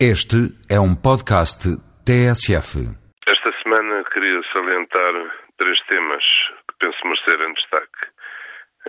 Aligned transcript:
Este 0.00 0.50
é 0.68 0.74
um 0.74 0.90
podcast 0.90 1.70
TSF. 2.02 2.82
Esta 3.30 3.50
semana 3.62 4.02
queria 4.10 4.42
salientar 4.52 5.14
três 5.56 5.78
temas 5.86 6.24
que 6.66 6.74
penso 6.80 6.98
merecerem 7.06 7.54
destaque. 7.54 8.10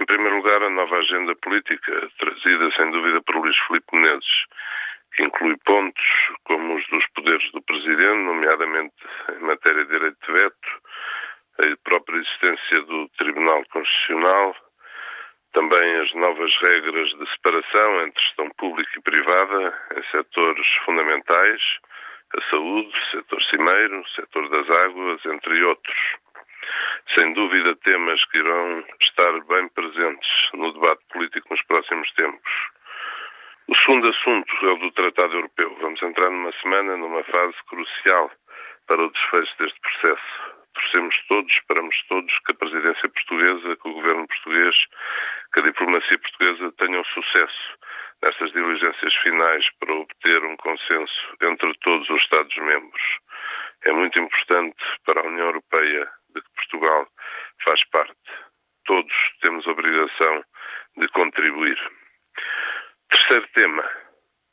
Em 0.02 0.06
primeiro 0.08 0.38
lugar, 0.38 0.64
a 0.64 0.70
nova 0.72 0.98
agenda 0.98 1.36
política, 1.44 2.10
trazida 2.18 2.72
sem 2.76 2.90
dúvida 2.90 3.22
por 3.22 3.36
Luís 3.36 3.56
Filipe 3.68 3.86
Menezes, 3.94 4.34
que 5.14 5.24
inclui 5.24 5.56
pontos 5.64 6.04
como 6.44 6.76
os 6.76 6.84
dos 6.90 7.06
poderes 7.14 7.52
do 7.52 7.62
Presidente, 7.62 8.26
nomeadamente 8.26 8.96
em 9.38 9.46
matéria 9.46 9.86
de 9.86 9.92
direito 9.92 10.18
de 10.26 10.34
veto, 10.34 10.70
a 11.60 11.78
própria 11.88 12.18
existência 12.18 12.82
do 12.82 13.08
Tribunal 13.20 13.62
Constitucional, 13.70 14.56
também 15.56 15.96
as 16.02 16.14
novas 16.16 16.54
regras 16.58 17.10
de 17.18 17.30
separação 17.32 18.02
entre 18.02 18.22
gestão 18.22 18.50
pública 18.58 18.92
e 18.98 19.02
privada 19.02 19.74
em 19.96 20.04
setores 20.12 20.68
fundamentais, 20.84 21.62
a 22.38 22.42
saúde, 22.50 22.90
o 22.90 23.12
setor 23.12 23.42
cimeiro, 23.44 24.02
o 24.02 24.08
setor 24.10 24.50
das 24.50 24.70
águas, 24.70 25.26
entre 25.26 25.64
outros. 25.64 25.98
Sem 27.14 27.32
dúvida, 27.34 27.74
temas 27.78 28.24
que 28.26 28.38
irão 28.38 28.84
estar 29.00 29.32
bem 29.46 29.70
presentes 29.70 30.30
no 30.56 30.74
debate 30.74 31.02
político 31.14 31.48
nos 31.50 31.64
próximos 31.64 32.12
tempos. 32.16 32.52
O 33.70 33.76
segundo 33.78 34.10
assunto 34.10 34.54
é 34.62 34.72
o 34.74 34.78
do 34.78 34.92
Tratado 34.92 35.36
Europeu. 35.36 35.74
Vamos 35.80 36.04
entrar 36.04 36.30
numa 36.30 36.52
semana, 36.62 36.98
numa 36.98 37.24
fase 37.24 37.56
crucial 37.70 38.30
para 38.88 39.02
o 39.02 39.10
desfecho 39.10 39.58
deste 39.58 39.80
processo 39.80 40.56
torcemos 40.76 41.16
todos, 41.28 41.52
esperamos 41.52 41.96
todos 42.08 42.40
que 42.46 42.52
a 42.52 42.56
presidência 42.56 43.10
portuguesa, 43.10 43.76
que 43.78 43.90
o 43.90 43.94
governo 43.94 44.28
português, 44.28 44.76
que 45.54 45.60
a 45.60 45.64
diplomacia 45.64 46.20
portuguesa 46.20 46.72
sucesso 47.36 47.78
nestas 48.22 48.52
diligências 48.54 49.14
finais 49.16 49.70
para 49.80 49.94
obter 49.94 50.44
um 50.44 50.56
consenso 50.58 51.38
entre 51.42 51.74
todos 51.80 52.10
os 52.10 52.22
Estados-membros. 52.24 53.02
É 53.84 53.92
muito 53.92 54.18
importante 54.18 54.84
para 55.06 55.20
a 55.20 55.26
União 55.26 55.48
Europeia, 55.48 56.10
de 56.34 56.42
que 56.42 56.50
Portugal 56.56 57.08
faz 57.64 57.84
parte. 57.90 58.32
Todos 58.86 59.14
temos 59.42 59.68
a 59.68 59.72
obrigação 59.72 60.44
de 60.98 61.08
contribuir. 61.10 61.78
Terceiro 63.10 63.48
tema, 63.54 63.84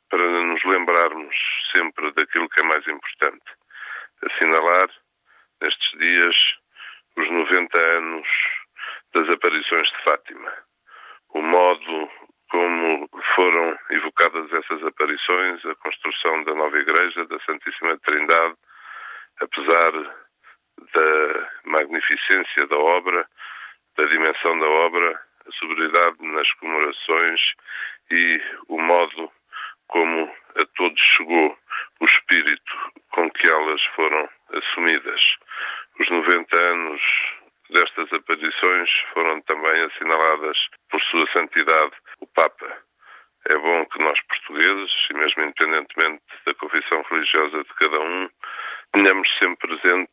para 0.09 0.23
nos 0.23 0.63
lembrarmos 0.63 1.35
sempre 1.71 2.11
daquilo 2.11 2.49
que 2.49 2.59
é 2.59 2.63
mais 2.63 2.85
importante: 2.87 3.45
assinalar 4.23 4.89
nestes 5.61 5.99
dias 5.99 6.35
os 7.15 7.29
90 7.29 7.77
anos 7.77 8.27
das 9.13 9.29
aparições 9.29 9.87
de 9.89 10.03
Fátima. 10.03 10.53
O 11.29 11.41
modo 11.41 12.11
como 12.53 13.09
foram 13.35 13.75
evocadas 13.89 14.53
essas 14.53 14.83
aparições, 14.83 15.65
a 15.65 15.73
construção 15.73 16.43
da 16.43 16.53
nova 16.53 16.77
igreja 16.77 17.25
da 17.25 17.39
Santíssima 17.39 17.97
Trindade, 18.05 18.53
apesar 19.41 19.91
da 20.93 21.49
magnificência 21.65 22.67
da 22.67 22.77
obra, 22.77 23.27
da 23.97 24.05
dimensão 24.05 24.59
da 24.59 24.67
obra, 24.67 25.19
a 25.47 25.51
sobriedade 25.53 26.17
nas 26.21 26.51
comemorações 26.53 27.41
e 28.11 28.39
o 28.67 28.79
modo 28.79 29.31
como 29.87 30.31
a 30.55 30.65
todos 30.75 31.01
chegou 31.17 31.57
o 32.01 32.05
espírito 32.05 32.91
com 33.13 33.31
que 33.31 33.47
elas 33.47 33.83
foram 33.95 34.29
assumidas. 34.53 35.21
Os 35.99 36.07
90 36.07 36.55
anos 36.55 37.01
destas 37.71 38.13
aparições 38.13 38.82
foram 39.13 39.41
também 39.41 39.81
assinaladas 39.83 40.57
por 40.89 41.01
Sua 41.01 41.25
Santidade, 41.31 41.93
o 42.19 42.27
Papa. 42.27 42.77
É 43.45 43.57
bom 43.57 43.85
que 43.85 43.99
nós, 43.99 44.19
portugueses, 44.21 44.91
e 45.09 45.13
mesmo 45.15 45.43
independentemente 45.43 46.23
da 46.45 46.53
confissão 46.55 47.01
religiosa 47.09 47.63
de 47.63 47.73
cada 47.75 47.99
um, 47.99 48.29
tenhamos 48.93 49.29
sempre 49.37 49.67
presente 49.67 50.11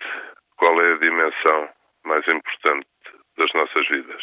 qual 0.57 0.81
é 0.81 0.93
a 0.93 0.99
dimensão 0.99 1.69
mais 2.05 2.27
importante 2.27 2.89
das 3.37 3.53
nossas 3.53 3.87
vidas. 3.89 4.23